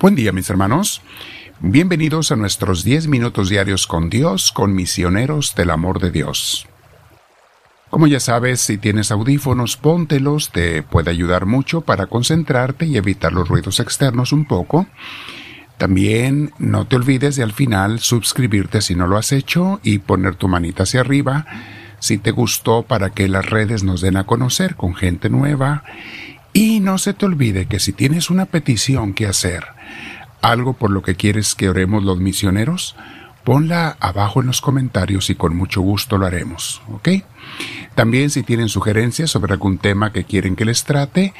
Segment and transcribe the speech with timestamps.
[0.00, 1.02] Buen día mis hermanos.
[1.60, 6.66] Bienvenidos a nuestros 10 minutos diarios con Dios, con misioneros del amor de Dios.
[7.90, 13.34] Como ya sabes, si tienes audífonos, póntelos, te puede ayudar mucho para concentrarte y evitar
[13.34, 14.86] los ruidos externos un poco.
[15.76, 20.34] También no te olvides de al final suscribirte si no lo has hecho y poner
[20.36, 21.44] tu manita hacia arriba
[22.00, 25.84] si te gustó para que las redes nos den a conocer con gente nueva.
[26.52, 29.64] Y no se te olvide que si tienes una petición que hacer,
[30.42, 32.96] algo por lo que quieres que oremos los misioneros,
[33.44, 37.08] ponla abajo en los comentarios y con mucho gusto lo haremos, ¿ok?
[37.94, 41.34] También si tienen sugerencias sobre algún tema que quieren que les trate,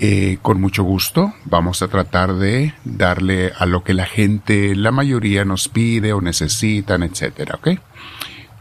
[0.00, 4.92] eh, con mucho gusto vamos a tratar de darle a lo que la gente, la
[4.92, 7.80] mayoría nos pide o necesitan, etcétera, ¿ok?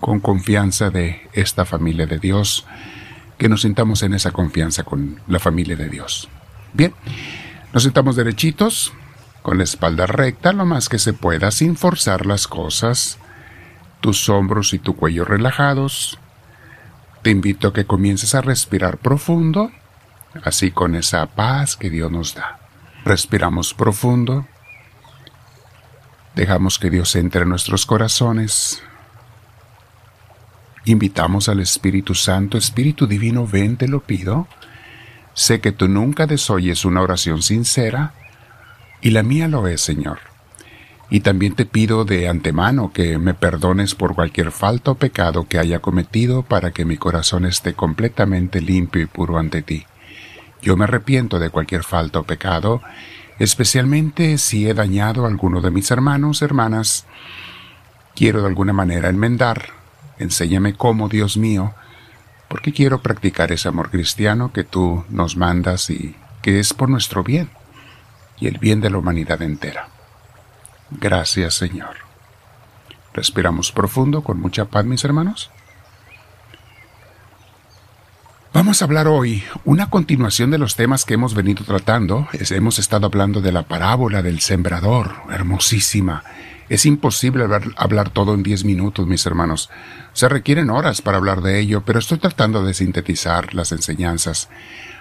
[0.00, 2.66] Con confianza de esta familia de Dios,
[3.38, 6.28] que nos sintamos en esa confianza con la familia de Dios.
[6.72, 6.94] Bien,
[7.72, 8.92] nos sentamos derechitos,
[9.42, 13.18] con la espalda recta lo más que se pueda sin forzar las cosas,
[14.00, 16.18] tus hombros y tu cuello relajados.
[17.22, 19.70] Te invito a que comiences a respirar profundo,
[20.44, 22.60] así con esa paz que Dios nos da.
[23.04, 24.46] Respiramos profundo,
[26.34, 28.82] dejamos que Dios entre en nuestros corazones,
[30.84, 34.46] invitamos al Espíritu Santo, Espíritu Divino, ven, te lo pido.
[35.32, 38.14] Sé que tú nunca desoyes una oración sincera,
[39.00, 40.18] y la mía lo es, Señor.
[41.10, 45.58] Y también te pido de antemano que me perdones por cualquier falta o pecado que
[45.58, 49.84] haya cometido para que mi corazón esté completamente limpio y puro ante ti.
[50.62, 52.80] Yo me arrepiento de cualquier falta o pecado,
[53.38, 57.04] especialmente si he dañado a alguno de mis hermanos, hermanas.
[58.14, 59.83] Quiero de alguna manera enmendar.
[60.18, 61.74] Enséñame cómo, Dios mío,
[62.48, 67.24] porque quiero practicar ese amor cristiano que tú nos mandas y que es por nuestro
[67.24, 67.50] bien
[68.38, 69.88] y el bien de la humanidad entera.
[70.90, 71.96] Gracias Señor.
[73.12, 75.50] Respiramos profundo con mucha paz, mis hermanos.
[78.54, 82.28] Vamos a hablar hoy una continuación de los temas que hemos venido tratando.
[82.32, 86.22] hemos estado hablando de la parábola del sembrador, hermosísima.
[86.68, 89.70] Es imposible hablar, hablar todo en diez minutos, mis hermanos.
[90.12, 94.48] Se requieren horas para hablar de ello, pero estoy tratando de sintetizar las enseñanzas.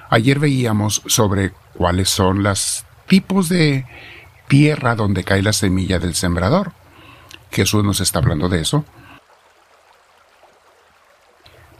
[0.09, 3.85] Ayer veíamos sobre cuáles son las tipos de
[4.47, 6.71] tierra donde cae la semilla del sembrador.
[7.51, 8.83] Jesús nos está hablando de eso.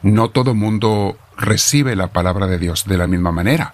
[0.04, 3.74] No todo mundo recibe la palabra de Dios de la misma manera.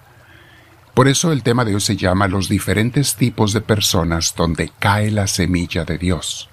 [0.94, 5.10] Por eso el tema de hoy se llama los diferentes tipos de personas donde cae
[5.10, 6.48] la semilla de Dios.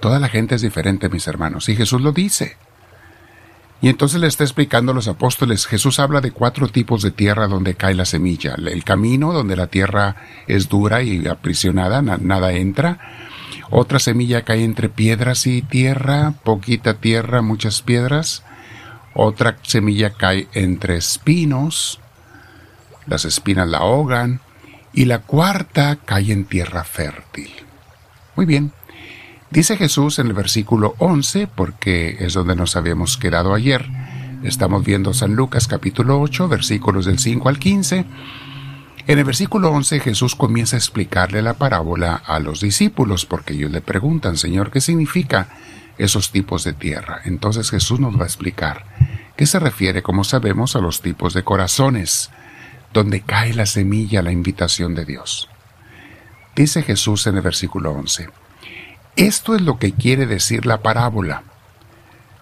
[0.00, 2.56] Toda la gente es diferente, mis hermanos, y Jesús lo dice.
[3.80, 7.46] Y entonces le está explicando a los apóstoles, Jesús habla de cuatro tipos de tierra
[7.46, 8.54] donde cae la semilla.
[8.54, 10.16] El camino, donde la tierra
[10.46, 12.98] es dura y aprisionada, nada entra.
[13.70, 18.42] Otra semilla cae entre piedras y tierra, poquita tierra, muchas piedras.
[19.20, 21.98] Otra semilla cae entre espinos,
[23.06, 24.40] las espinas la ahogan.
[24.92, 27.50] Y la cuarta cae en tierra fértil.
[28.36, 28.72] Muy bien,
[29.50, 33.86] Dice Jesús en el versículo 11, porque es donde nos habíamos quedado ayer.
[34.42, 38.04] Estamos viendo San Lucas capítulo 8, versículos del 5 al 15.
[39.06, 43.70] En el versículo 11 Jesús comienza a explicarle la parábola a los discípulos, porque ellos
[43.70, 45.48] le preguntan, Señor, ¿qué significa
[45.96, 47.22] esos tipos de tierra?
[47.24, 48.84] Entonces Jesús nos va a explicar
[49.38, 52.30] qué se refiere, como sabemos, a los tipos de corazones,
[52.92, 55.48] donde cae la semilla, la invitación de Dios.
[56.56, 58.30] Dice Jesús en el versículo 11,
[59.14, 61.44] esto es lo que quiere decir la parábola.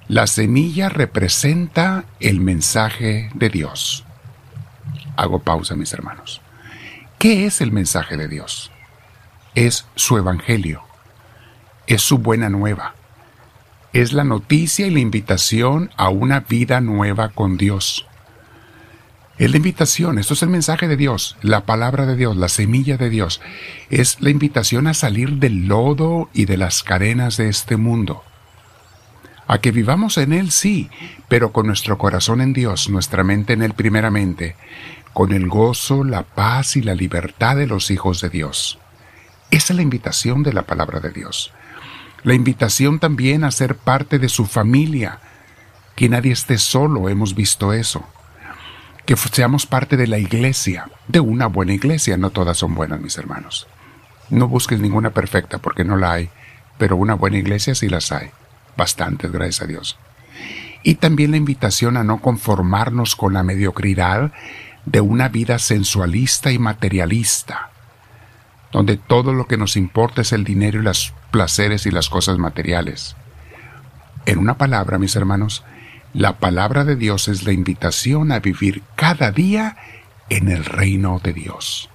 [0.08, 4.06] La semilla representa el mensaje de Dios.
[5.18, 6.40] Hago pausa, mis hermanos.
[7.18, 8.70] ¿Qué es el mensaje de Dios?
[9.54, 10.82] Es su evangelio.
[11.86, 12.95] Es su buena nueva.
[13.96, 18.06] Es la noticia y la invitación a una vida nueva con Dios.
[19.38, 22.98] Es la invitación, esto es el mensaje de Dios, la palabra de Dios, la semilla
[22.98, 23.40] de Dios.
[23.88, 28.22] Es la invitación a salir del lodo y de las cadenas de este mundo.
[29.46, 30.90] A que vivamos en Él, sí,
[31.28, 34.56] pero con nuestro corazón en Dios, nuestra mente en Él primeramente,
[35.14, 38.78] con el gozo, la paz y la libertad de los hijos de Dios.
[39.50, 41.50] Esa es la invitación de la palabra de Dios.
[42.26, 45.20] La invitación también a ser parte de su familia.
[45.94, 48.04] Que nadie esté solo, hemos visto eso
[49.06, 52.16] que seamos parte de la iglesia, de una buena iglesia.
[52.16, 53.68] No todas son buenas, mis hermanos.
[54.28, 56.30] No busques ninguna perfecta porque no la hay,
[56.76, 58.30] pero una buena iglesia sí las hay.
[58.76, 59.96] Bastantes, gracias a Dios.
[60.82, 64.32] Y también la invitación a no conformarnos con la mediocridad
[64.84, 67.70] de una vida sensualista y materialista,
[68.76, 72.36] donde todo lo que nos importa es el dinero y los placeres y las cosas
[72.36, 73.16] materiales.
[74.26, 75.64] En una palabra, mis hermanos,
[76.12, 79.78] la palabra de Dios es la invitación a vivir cada día
[80.28, 81.88] en el reino de Dios.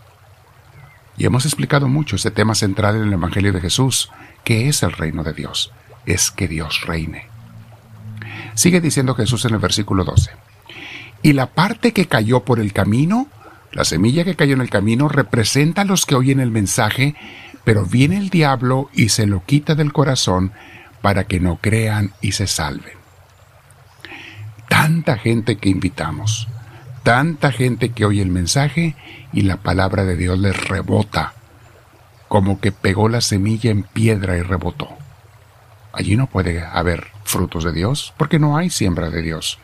[1.20, 4.10] Y hemos explicado mucho ese tema central en el Evangelio de Jesús,
[4.44, 5.72] que es el reino de Dios,
[6.08, 7.28] es que Dios reine.
[8.56, 10.32] Sigue diciendo Jesús en el versículo 12.
[11.22, 13.28] Y la parte que cayó por el camino,
[13.72, 17.16] la semilla que cayó en el camino, representa a los que oyen el mensaje,
[17.64, 20.52] pero viene el diablo y se lo quita del corazón
[21.02, 22.98] para que no crean y se salven.
[24.68, 26.48] Tanta gente que invitamos,
[27.04, 28.96] tanta gente que oye el mensaje
[29.34, 31.34] y la palabra de Dios les rebota,
[32.28, 34.90] como que pegó la semilla en piedra y rebotó.
[35.94, 39.60] Allí no puede haber frutos de Dios, porque no hay siembra de Dios.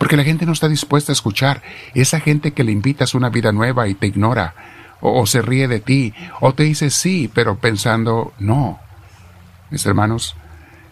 [0.00, 1.62] Porque la gente no está dispuesta a escuchar.
[1.92, 4.54] Esa gente que le invitas una vida nueva y te ignora,
[5.02, 8.80] o, o se ríe de ti, o te dice sí, pero pensando no.
[9.68, 10.36] Mis hermanos,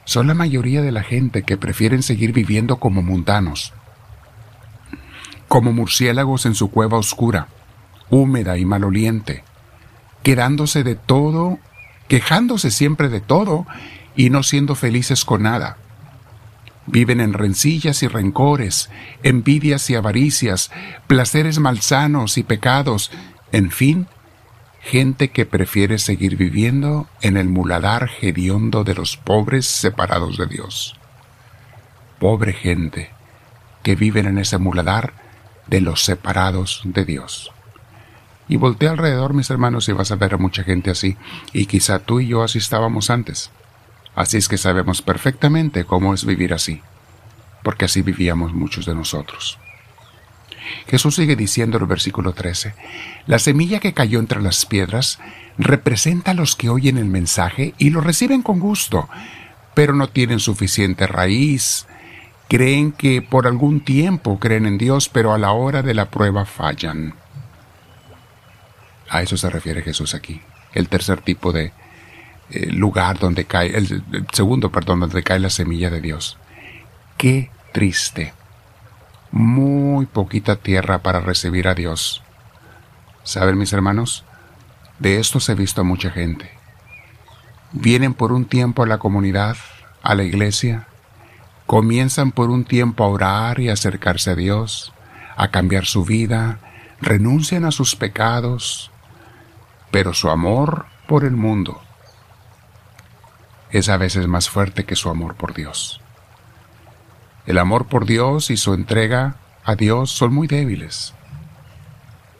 [0.05, 3.73] son la mayoría de la gente que prefieren seguir viviendo como mundanos,
[5.49, 7.49] como murciélagos en su cueva oscura,
[8.11, 9.43] húmeda y maloliente,
[10.23, 11.59] quedándose de todo,
[12.09, 13.67] quejándose siempre de todo
[14.15, 15.79] y no siendo felices con nada.
[16.91, 18.89] Viven en rencillas y rencores,
[19.23, 20.71] envidias y avaricias,
[21.07, 23.11] placeres malsanos y pecados,
[23.53, 24.07] en fin,
[24.81, 30.97] gente que prefiere seguir viviendo en el muladar hediondo de los pobres separados de Dios.
[32.19, 33.11] Pobre gente
[33.83, 35.13] que viven en ese muladar
[35.67, 37.53] de los separados de Dios.
[38.49, 41.19] Y voltea alrededor, mis hermanos, y vas a ver a mucha gente así,
[41.53, 43.51] y quizá tú y yo así estábamos antes.
[44.19, 46.83] Así es que sabemos perfectamente cómo es vivir así,
[47.63, 49.61] porque así vivíamos muchos de nosotros.
[50.89, 52.75] Jesús sigue diciendo en el versículo 13,
[53.29, 55.21] la semilla que cayó entre las piedras
[55.57, 59.09] representa a los que oyen el mensaje y lo reciben con gusto,
[59.75, 61.87] pero no tienen suficiente raíz,
[62.49, 66.45] Creen que por algún tiempo creen en Dios, pero a la hora de la prueba
[66.45, 67.15] fallan.
[69.11, 70.41] A eso se refiere Jesús aquí.
[70.73, 71.73] El tercer tipo de
[72.51, 74.03] eh, lugar donde cae, el,
[74.33, 76.39] segundo, perdón, donde cae la semilla de Dios.
[77.19, 78.33] Qué triste.
[79.31, 82.23] Muy poquita tierra para recibir a Dios.
[83.23, 84.25] ¿Saben mis hermanos?
[84.99, 86.51] De esto se ha visto mucha gente.
[87.73, 89.59] Vienen por un tiempo a la comunidad,
[90.03, 90.87] a la iglesia,
[91.67, 94.95] comienzan por un tiempo a orar y acercarse a Dios,
[95.37, 96.61] a cambiar su vida,
[97.03, 98.91] renuncian a sus pecados,
[99.91, 101.83] pero su amor por el mundo
[103.71, 106.01] es a veces más fuerte que su amor por Dios.
[107.47, 111.15] El amor por Dios y su entrega a Dios son muy débiles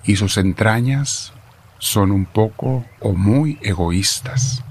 [0.05, 1.33] y sus entrañas
[1.79, 4.63] son un poco o muy egoístas.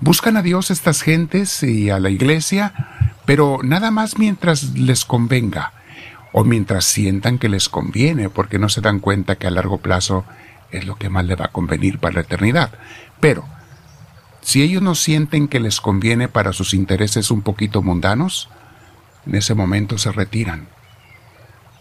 [0.00, 2.72] Buscan a Dios estas gentes y a la iglesia
[3.28, 5.74] pero nada más mientras les convenga
[6.32, 10.24] o mientras sientan que les conviene, porque no se dan cuenta que a largo plazo
[10.70, 12.70] es lo que más le va a convenir para la eternidad.
[13.20, 13.46] Pero,
[14.48, 18.48] si ellos no sienten que les conviene para sus intereses un poquito mundanos,
[19.26, 20.68] en ese momento se retiran.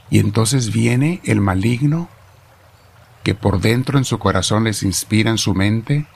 [0.09, 2.09] Y entonces viene el maligno
[3.23, 6.07] que por dentro en su corazón les inspira en su mente,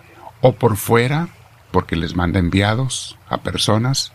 [0.42, 1.30] o por fuera,
[1.72, 4.12] porque les manda enviados a personas,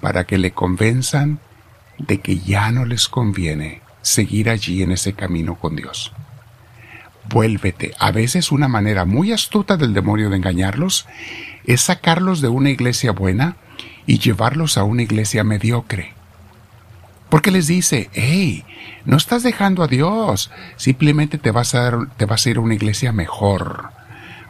[0.00, 1.40] para que le convenzan
[1.98, 6.12] de que ya no les conviene seguir allí en ese camino con Dios.
[7.30, 7.94] Vuélvete.
[7.98, 11.06] A veces una manera muy astuta del demonio de engañarlos
[11.64, 13.56] es sacarlos de una iglesia buena
[14.06, 16.12] y llevarlos a una iglesia mediocre.
[17.28, 18.64] Porque les dice, hey,
[19.04, 22.74] no estás dejando a Dios, simplemente te vas a, te vas a ir a una
[22.74, 23.90] iglesia mejor.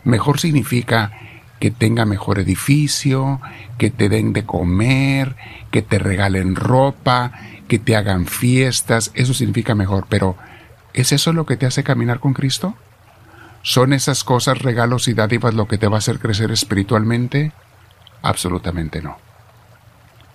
[0.04, 1.12] Mejor significa
[1.60, 3.40] que tenga mejor edificio,
[3.78, 5.34] que te den de comer,
[5.70, 7.32] que te regalen ropa,
[7.68, 10.36] que te hagan fiestas, eso significa mejor, pero
[10.92, 12.76] ¿es eso lo que te hace caminar con Cristo?
[13.66, 17.52] ¿Son esas cosas, regalos y dádivas lo que te va a hacer crecer espiritualmente?
[18.20, 19.16] Absolutamente no.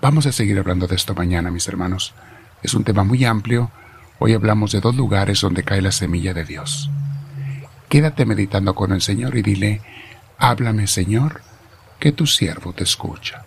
[0.01, 2.15] Vamos a seguir hablando de esto mañana, mis hermanos.
[2.63, 3.69] Es un tema muy amplio.
[4.17, 6.89] Hoy hablamos de dos lugares donde cae la semilla de Dios.
[7.87, 9.83] Quédate meditando con el Señor y dile,
[10.39, 11.41] Háblame, Señor,
[11.99, 13.45] que tu siervo te escucha.